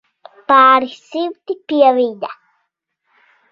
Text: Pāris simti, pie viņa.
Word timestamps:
Pāris 0.51 0.95
simti, 1.09 1.57
pie 1.73 1.93
viņa. 2.01 2.33